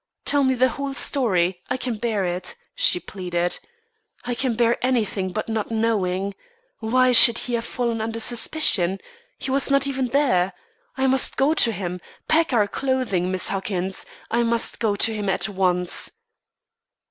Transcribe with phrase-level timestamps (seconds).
[0.25, 1.61] Tell me the whole story.
[1.69, 3.59] I can bear it," she pleaded.
[4.25, 6.33] "I can bear anything but not knowing.
[6.79, 8.97] Why should he have fallen under suspicion?
[9.37, 10.53] He was not even there.
[10.97, 12.01] I must go to him!
[12.27, 14.03] Pack up our clothing, Miss Huckins.
[14.31, 16.09] I must go to him at once."